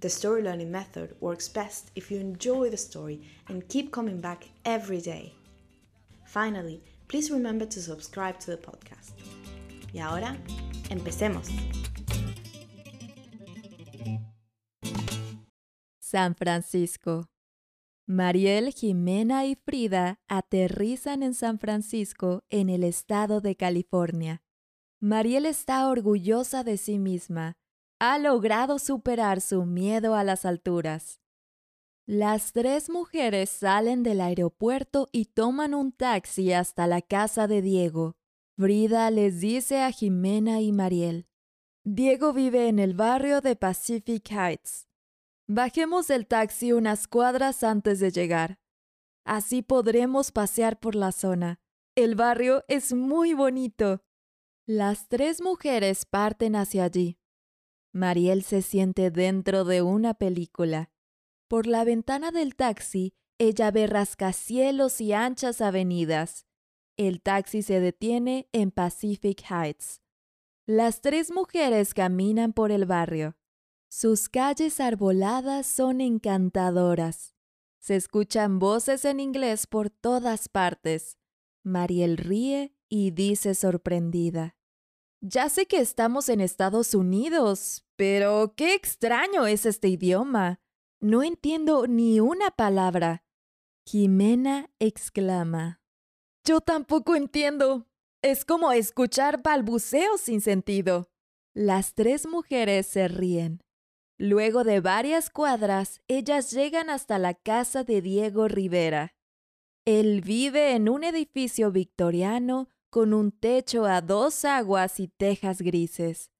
[0.00, 4.48] the story learning method works best if you enjoy the story and keep coming back
[4.64, 5.34] every day.
[6.26, 9.12] Finally, please remember to subscribe to the podcast.
[9.92, 10.36] Y ahora,
[10.90, 11.48] empecemos.
[16.00, 17.28] San Francisco.
[18.06, 24.42] Mariel, Jimena y Frida aterrizan en San Francisco, en el estado de California.
[25.00, 27.56] Mariel está orgullosa de sí misma
[27.98, 31.20] ha logrado superar su miedo a las alturas.
[32.06, 38.16] Las tres mujeres salen del aeropuerto y toman un taxi hasta la casa de Diego.
[38.58, 41.26] Frida les dice a Jimena y Mariel.
[41.82, 44.86] Diego vive en el barrio de Pacific Heights.
[45.46, 48.58] Bajemos del taxi unas cuadras antes de llegar.
[49.24, 51.60] Así podremos pasear por la zona.
[51.94, 54.02] El barrio es muy bonito.
[54.66, 57.18] Las tres mujeres parten hacia allí.
[57.94, 60.90] Mariel se siente dentro de una película.
[61.46, 66.44] Por la ventana del taxi, ella ve rascacielos y anchas avenidas.
[66.96, 70.02] El taxi se detiene en Pacific Heights.
[70.66, 73.36] Las tres mujeres caminan por el barrio.
[73.88, 77.36] Sus calles arboladas son encantadoras.
[77.78, 81.16] Se escuchan voces en inglés por todas partes.
[81.62, 84.56] Mariel ríe y dice sorprendida.
[85.26, 90.60] Ya sé que estamos en Estados Unidos, pero qué extraño es este idioma.
[91.00, 93.24] No entiendo ni una palabra.
[93.86, 95.80] Jimena exclama.
[96.44, 97.86] Yo tampoco entiendo.
[98.20, 101.08] Es como escuchar balbuceos sin sentido.
[101.54, 103.62] Las tres mujeres se ríen.
[104.18, 109.14] Luego de varias cuadras, ellas llegan hasta la casa de Diego Rivera.
[109.86, 116.30] Él vive en un edificio victoriano con un techo a dos aguas y tejas grises.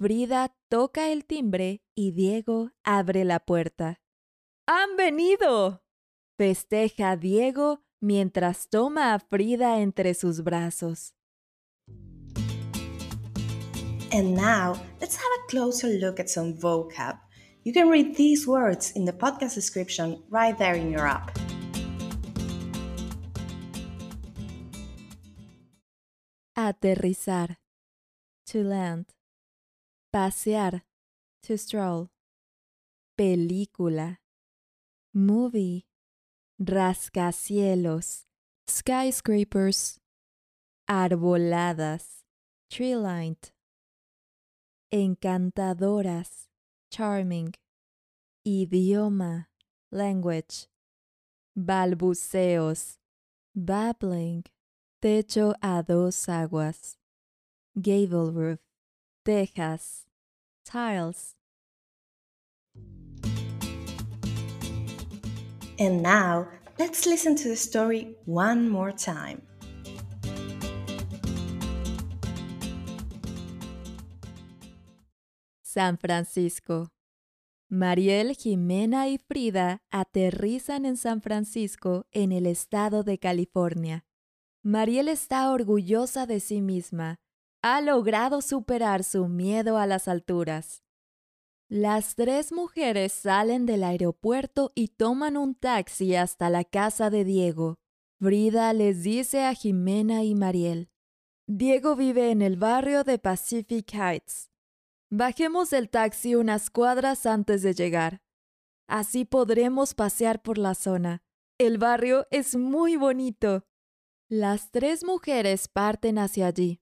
[0.00, 4.00] Frida toca el timbre y Diego abre la puerta.
[4.66, 5.82] ¡Han venido!
[6.38, 11.12] festeja Diego mientras toma a Frida entre sus brazos.
[14.10, 17.18] And now, let's have a closer look at some vocab.
[17.62, 21.43] You can read these words in the podcast description right there in your app.
[26.64, 27.58] Aterrizar.
[28.46, 29.12] To land.
[30.10, 30.82] Pasear.
[31.42, 32.08] To stroll.
[33.18, 34.20] Película.
[35.12, 35.84] Movie.
[36.58, 38.24] Rascacielos.
[38.66, 40.00] Skyscrapers.
[40.88, 42.24] Arboladas.
[42.70, 43.52] Tree-lined.
[44.90, 46.48] Encantadoras.
[46.90, 47.52] Charming.
[48.46, 49.48] Idioma.
[49.92, 50.68] Language.
[51.54, 52.96] Balbuceos.
[53.54, 54.44] Babbling.
[55.04, 56.96] Techo a dos aguas.
[57.74, 58.60] Gable roof.
[59.22, 60.06] Tejas.
[60.64, 61.36] Tiles.
[65.78, 66.48] And now,
[66.78, 69.42] let's listen to the story one more time.
[75.62, 76.88] San Francisco.
[77.68, 84.06] Mariel, Jimena y Frida aterrizan en San Francisco, en el estado de California.
[84.66, 87.16] Mariel está orgullosa de sí misma.
[87.60, 90.82] Ha logrado superar su miedo a las alturas.
[91.68, 97.76] Las tres mujeres salen del aeropuerto y toman un taxi hasta la casa de Diego.
[98.18, 100.88] Frida les dice a Jimena y Mariel.
[101.46, 104.50] Diego vive en el barrio de Pacific Heights.
[105.10, 108.22] Bajemos del taxi unas cuadras antes de llegar.
[108.88, 111.22] Así podremos pasear por la zona.
[111.58, 113.66] El barrio es muy bonito.
[114.30, 116.80] Las tres mujeres parten hacia allí.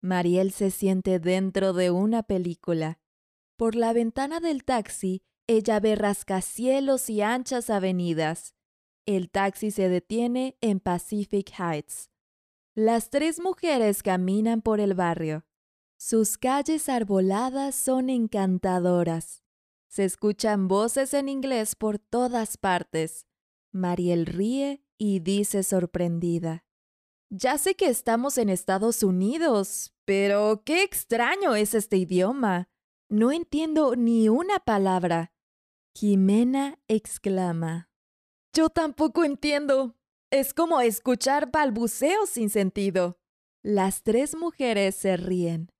[0.00, 3.00] Mariel se siente dentro de una película.
[3.56, 8.54] Por la ventana del taxi, ella ve rascacielos y anchas avenidas.
[9.04, 12.08] El taxi se detiene en Pacific Heights.
[12.76, 15.44] Las tres mujeres caminan por el barrio.
[15.98, 19.42] Sus calles arboladas son encantadoras.
[19.88, 23.26] Se escuchan voces en inglés por todas partes.
[23.72, 26.64] Mariel ríe y dice sorprendida.
[27.30, 32.68] Ya sé que estamos en Estados Unidos, pero qué extraño es este idioma.
[33.08, 35.32] No entiendo ni una palabra.
[35.94, 37.90] Jimena exclama.
[38.52, 39.96] Yo tampoco entiendo.
[40.30, 43.20] Es como escuchar balbuceos sin sentido.
[43.62, 45.72] Las tres mujeres se ríen.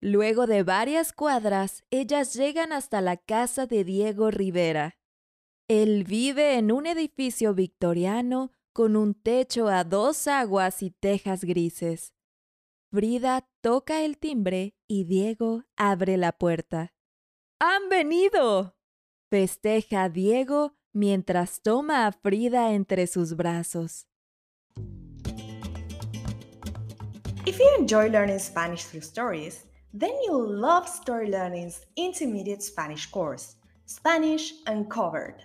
[0.00, 4.98] Luego de varias cuadras, ellas llegan hasta la casa de Diego Rivera.
[5.68, 12.12] Él vive en un edificio victoriano con un techo a dos aguas y tejas grises.
[12.90, 16.92] Frida toca el timbre y Diego abre la puerta.
[17.60, 18.76] ¡Han venido!
[19.30, 24.06] festeja Diego mientras toma a Frida entre sus brazos.
[27.46, 33.54] If you enjoy learning Spanish through stories, Then you'll love Story Learning's intermediate Spanish course,
[33.86, 35.44] Spanish Uncovered.